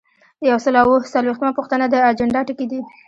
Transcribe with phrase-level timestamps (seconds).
[0.49, 2.79] یو سل او اووه څلویښتمه پوښتنه د اجنډا ټکي دي.